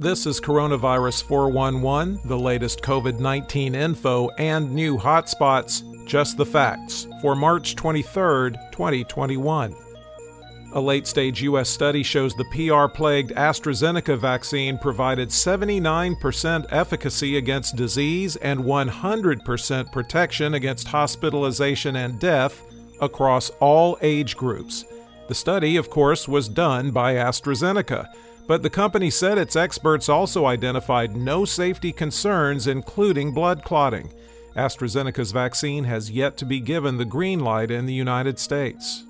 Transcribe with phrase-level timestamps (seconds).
[0.00, 5.82] This is Coronavirus 411, the latest COVID 19 info and new hotspots.
[6.06, 9.76] Just the facts for March 23, 2021.
[10.72, 11.68] A late stage U.S.
[11.68, 20.54] study shows the PR plagued AstraZeneca vaccine provided 79% efficacy against disease and 100% protection
[20.54, 22.62] against hospitalization and death
[23.02, 24.86] across all age groups.
[25.28, 28.08] The study, of course, was done by AstraZeneca,
[28.50, 34.12] but the company said its experts also identified no safety concerns, including blood clotting.
[34.56, 39.04] AstraZeneca's vaccine has yet to be given the green light in the United States.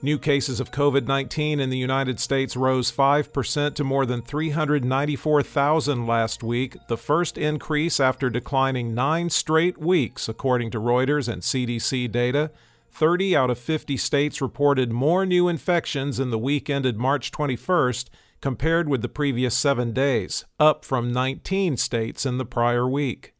[0.00, 6.06] New cases of COVID 19 in the United States rose 5% to more than 394,000
[6.06, 12.12] last week, the first increase after declining nine straight weeks, according to Reuters and CDC
[12.12, 12.52] data.
[12.92, 18.08] 30 out of 50 states reported more new infections in the week ended March 21st
[18.40, 23.34] compared with the previous seven days, up from 19 states in the prior week.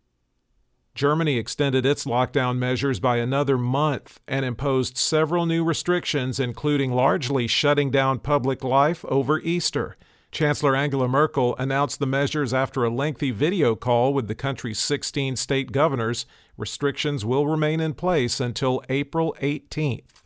[0.95, 7.47] Germany extended its lockdown measures by another month and imposed several new restrictions, including largely
[7.47, 9.97] shutting down public life over Easter.
[10.33, 15.37] Chancellor Angela Merkel announced the measures after a lengthy video call with the country's 16
[15.37, 16.25] state governors.
[16.57, 20.26] Restrictions will remain in place until April 18th.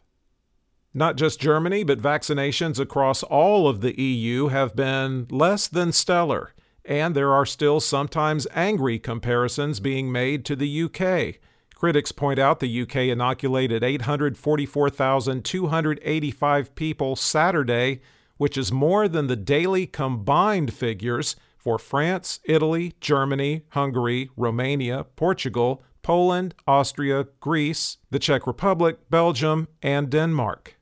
[0.92, 6.52] Not just Germany, but vaccinations across all of the EU have been less than stellar
[6.84, 11.36] and there are still sometimes angry comparisons being made to the UK.
[11.74, 18.02] Critics point out the UK inoculated 844,285 people Saturday,
[18.36, 25.82] which is more than the daily combined figures for France, Italy, Germany, Hungary, Romania, Portugal,
[26.02, 30.79] Poland, Austria, Greece, the Czech Republic, Belgium, and Denmark.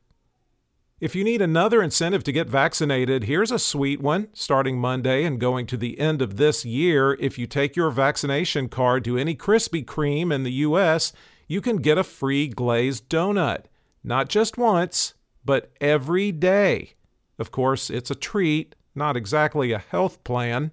[1.00, 4.28] If you need another incentive to get vaccinated, here's a sweet one.
[4.32, 8.68] Starting Monday and going to the end of this year, if you take your vaccination
[8.68, 11.12] card to any Krispy Kreme in the U.S.,
[11.46, 13.66] you can get a free glazed donut.
[14.02, 15.14] Not just once,
[15.44, 16.94] but every day.
[17.38, 20.72] Of course, it's a treat, not exactly a health plan.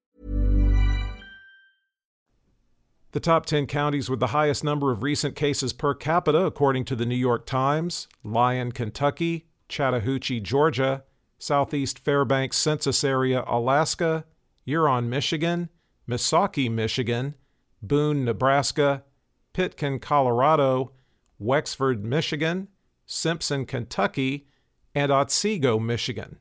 [3.11, 6.95] The top 10 counties with the highest number of recent cases per capita, according to
[6.95, 11.03] the New York Times Lyon, Kentucky, Chattahoochee, Georgia,
[11.37, 14.23] Southeast Fairbanks Census Area, Alaska,
[14.63, 15.67] Huron, Michigan,
[16.07, 17.35] Missaukee, Michigan,
[17.81, 19.03] Boone, Nebraska,
[19.51, 20.93] Pitkin, Colorado,
[21.37, 22.69] Wexford, Michigan,
[23.05, 24.47] Simpson, Kentucky,
[24.95, 26.37] and Otsego, Michigan.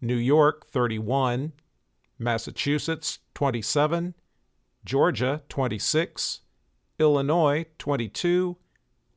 [0.00, 1.52] New York 31,
[2.18, 4.14] Massachusetts 27,
[4.84, 6.40] Georgia 26,
[6.98, 8.56] Illinois 22,